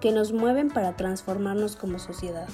que 0.00 0.12
nos 0.12 0.32
mueven 0.32 0.68
para 0.68 0.96
transformarnos 0.96 1.76
como 1.76 1.98
sociedad. 1.98 2.48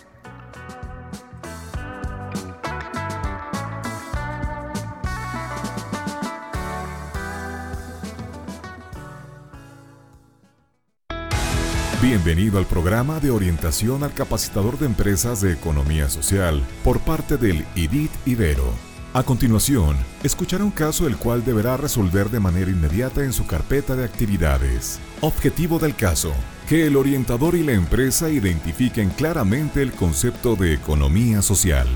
Bienvenido 12.01 12.59
al 12.59 12.67
programa 12.67 13.19
de 13.19 13.31
orientación 13.31 14.05
al 14.05 14.13
capacitador 14.13 14.79
de 14.79 14.87
empresas 14.87 15.41
de 15.41 15.53
economía 15.53 16.09
social 16.11 16.63
por 16.85 17.01
parte 17.01 17.39
del 17.39 17.65
IDIT 17.75 18.11
Ibero. 18.27 18.94
A 19.17 19.23
continuación, 19.23 19.97
escuchará 20.25 20.65
un 20.65 20.73
caso 20.73 21.07
el 21.07 21.17
cual 21.17 21.45
deberá 21.45 21.77
resolver 21.77 22.31
de 22.31 22.41
manera 22.41 22.69
inmediata 22.69 23.23
en 23.23 23.33
su 23.33 23.47
carpeta 23.47 23.95
de 23.95 24.05
actividades. 24.05 24.99
Objetivo 25.21 25.79
del 25.79 25.95
caso, 25.95 26.33
que 26.69 26.89
el 26.89 26.97
orientador 26.97 27.55
y 27.55 27.63
la 27.63 27.75
empresa 27.75 28.29
identifiquen 28.29 29.11
claramente 29.11 29.83
el 29.83 29.93
concepto 29.93 30.57
de 30.57 30.75
economía 30.75 31.43
social. 31.43 31.87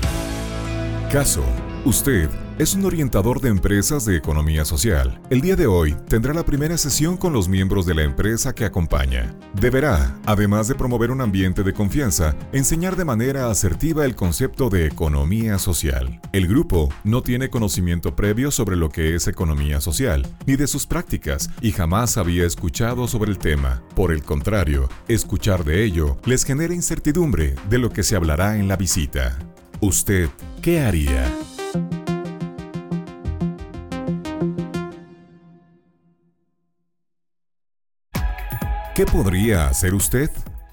Caso, 1.11 1.43
usted 1.83 2.29
es 2.59 2.73
un 2.73 2.83
orientador 2.83 3.39
de 3.39 3.47
empresas 3.47 4.03
de 4.03 4.17
economía 4.17 4.65
social. 4.65 5.21
El 5.29 5.39
día 5.39 5.55
de 5.55 5.65
hoy 5.65 5.95
tendrá 6.09 6.33
la 6.33 6.43
primera 6.43 6.77
sesión 6.77 7.15
con 7.15 7.31
los 7.31 7.47
miembros 7.47 7.85
de 7.85 7.95
la 7.95 8.03
empresa 8.03 8.53
que 8.53 8.65
acompaña. 8.65 9.33
Deberá, 9.53 10.19
además 10.25 10.67
de 10.67 10.75
promover 10.75 11.09
un 11.09 11.21
ambiente 11.21 11.63
de 11.63 11.73
confianza, 11.73 12.35
enseñar 12.51 12.97
de 12.97 13.05
manera 13.05 13.49
asertiva 13.49 14.03
el 14.03 14.13
concepto 14.13 14.69
de 14.69 14.85
economía 14.85 15.57
social. 15.57 16.19
El 16.33 16.49
grupo 16.49 16.89
no 17.05 17.23
tiene 17.23 17.49
conocimiento 17.49 18.13
previo 18.13 18.51
sobre 18.51 18.75
lo 18.75 18.89
que 18.89 19.15
es 19.15 19.29
economía 19.29 19.79
social, 19.79 20.27
ni 20.45 20.57
de 20.57 20.67
sus 20.67 20.85
prácticas, 20.85 21.49
y 21.61 21.71
jamás 21.71 22.17
había 22.17 22.45
escuchado 22.45 23.07
sobre 23.07 23.31
el 23.31 23.37
tema. 23.37 23.81
Por 23.95 24.11
el 24.11 24.21
contrario, 24.21 24.89
escuchar 25.07 25.63
de 25.63 25.85
ello 25.85 26.17
les 26.25 26.43
genera 26.43 26.73
incertidumbre 26.73 27.55
de 27.69 27.77
lo 27.77 27.89
que 27.89 28.03
se 28.03 28.17
hablará 28.17 28.57
en 28.57 28.67
la 28.67 28.75
visita. 28.75 29.39
¿Usted 29.79 30.27
qué 30.61 30.81
haría? 30.81 31.33
¿Qué 38.99 39.05
podría 39.05 39.69
hacer 39.69 39.93
usted? 39.93 40.29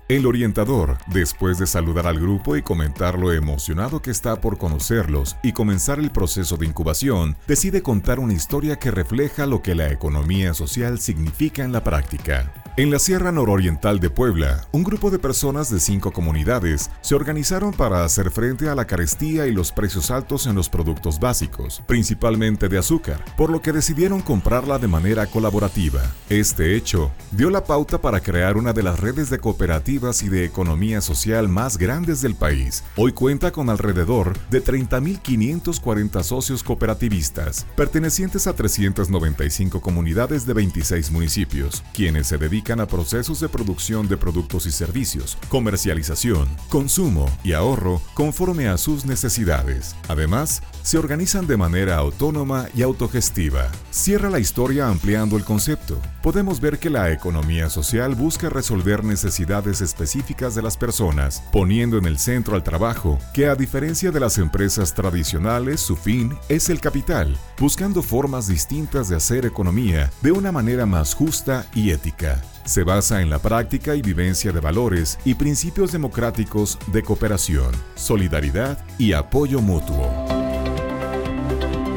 El 0.08 0.26
orientador, 0.26 0.98
después 1.06 1.58
de 1.58 1.66
saludar 1.68 2.08
al 2.08 2.18
grupo 2.18 2.56
y 2.56 2.62
comentar 2.62 3.16
lo 3.16 3.32
emocionado 3.32 4.02
que 4.02 4.10
está 4.10 4.40
por 4.40 4.58
conocerlos 4.58 5.36
y 5.44 5.52
comenzar 5.52 6.00
el 6.00 6.10
proceso 6.10 6.56
de 6.56 6.66
incubación, 6.66 7.36
decide 7.46 7.82
contar 7.82 8.18
una 8.18 8.32
historia 8.32 8.80
que 8.80 8.90
refleja 8.90 9.46
lo 9.46 9.62
que 9.62 9.76
la 9.76 9.92
economía 9.92 10.54
social 10.54 10.98
significa 10.98 11.62
en 11.62 11.70
la 11.70 11.84
práctica. 11.84 12.65
En 12.78 12.90
la 12.90 12.98
Sierra 12.98 13.32
Nororiental 13.32 14.00
de 14.00 14.10
Puebla, 14.10 14.68
un 14.70 14.84
grupo 14.84 15.10
de 15.10 15.18
personas 15.18 15.70
de 15.70 15.80
cinco 15.80 16.12
comunidades 16.12 16.90
se 17.00 17.14
organizaron 17.14 17.72
para 17.72 18.04
hacer 18.04 18.30
frente 18.30 18.68
a 18.68 18.74
la 18.74 18.86
carestía 18.86 19.46
y 19.46 19.52
los 19.52 19.72
precios 19.72 20.10
altos 20.10 20.46
en 20.46 20.54
los 20.54 20.68
productos 20.68 21.18
básicos, 21.18 21.82
principalmente 21.86 22.68
de 22.68 22.76
azúcar, 22.76 23.24
por 23.38 23.48
lo 23.48 23.62
que 23.62 23.72
decidieron 23.72 24.20
comprarla 24.20 24.78
de 24.78 24.88
manera 24.88 25.24
colaborativa. 25.24 26.02
Este 26.28 26.76
hecho 26.76 27.10
dio 27.30 27.48
la 27.48 27.64
pauta 27.64 28.02
para 28.02 28.20
crear 28.20 28.58
una 28.58 28.74
de 28.74 28.82
las 28.82 29.00
redes 29.00 29.30
de 29.30 29.38
cooperativas 29.38 30.22
y 30.22 30.28
de 30.28 30.44
economía 30.44 31.00
social 31.00 31.48
más 31.48 31.78
grandes 31.78 32.20
del 32.20 32.34
país. 32.34 32.84
Hoy 32.96 33.12
cuenta 33.12 33.52
con 33.52 33.70
alrededor 33.70 34.38
de 34.50 34.62
30.540 34.62 36.22
socios 36.22 36.62
cooperativistas, 36.62 37.64
pertenecientes 37.74 38.46
a 38.46 38.52
395 38.52 39.80
comunidades 39.80 40.44
de 40.44 40.52
26 40.52 41.10
municipios, 41.10 41.82
quienes 41.94 42.26
se 42.26 42.36
dedican 42.36 42.65
a 42.72 42.86
procesos 42.86 43.38
de 43.40 43.48
producción 43.48 44.08
de 44.08 44.16
productos 44.16 44.66
y 44.66 44.72
servicios, 44.72 45.38
comercialización, 45.48 46.48
consumo 46.68 47.30
y 47.44 47.52
ahorro 47.52 48.02
conforme 48.14 48.66
a 48.68 48.76
sus 48.76 49.06
necesidades. 49.06 49.94
Además, 50.08 50.62
se 50.82 50.98
organizan 50.98 51.46
de 51.46 51.56
manera 51.56 51.96
autónoma 51.96 52.66
y 52.74 52.82
autogestiva. 52.82 53.70
Cierra 53.90 54.30
la 54.30 54.40
historia 54.40 54.88
ampliando 54.88 55.36
el 55.36 55.44
concepto. 55.44 56.00
Podemos 56.26 56.60
ver 56.60 56.80
que 56.80 56.90
la 56.90 57.12
economía 57.12 57.70
social 57.70 58.16
busca 58.16 58.48
resolver 58.48 59.04
necesidades 59.04 59.80
específicas 59.80 60.56
de 60.56 60.62
las 60.62 60.76
personas, 60.76 61.40
poniendo 61.52 61.98
en 61.98 62.04
el 62.04 62.18
centro 62.18 62.56
al 62.56 62.64
trabajo, 62.64 63.20
que 63.32 63.46
a 63.46 63.54
diferencia 63.54 64.10
de 64.10 64.18
las 64.18 64.36
empresas 64.38 64.92
tradicionales, 64.92 65.80
su 65.80 65.94
fin 65.94 66.36
es 66.48 66.68
el 66.68 66.80
capital, 66.80 67.36
buscando 67.60 68.02
formas 68.02 68.48
distintas 68.48 69.08
de 69.08 69.14
hacer 69.14 69.46
economía 69.46 70.10
de 70.20 70.32
una 70.32 70.50
manera 70.50 70.84
más 70.84 71.14
justa 71.14 71.64
y 71.72 71.92
ética. 71.92 72.42
Se 72.64 72.82
basa 72.82 73.22
en 73.22 73.30
la 73.30 73.38
práctica 73.38 73.94
y 73.94 74.02
vivencia 74.02 74.50
de 74.50 74.58
valores 74.58 75.20
y 75.24 75.34
principios 75.34 75.92
democráticos 75.92 76.76
de 76.88 77.04
cooperación, 77.04 77.70
solidaridad 77.94 78.84
y 78.98 79.12
apoyo 79.12 79.60
mutuo. 79.60 80.35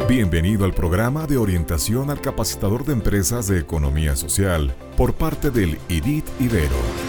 Bienvenido 0.10 0.66
al 0.66 0.74
programa 0.74 1.28
de 1.28 1.38
orientación 1.38 2.10
al 2.10 2.20
capacitador 2.20 2.84
de 2.84 2.94
empresas 2.94 3.48
de 3.48 3.60
economía 3.60 4.16
social 4.16 4.76
por 4.98 5.14
parte 5.14 5.52
del 5.52 5.78
IDIT 5.88 6.26
Ibero. 6.40 7.09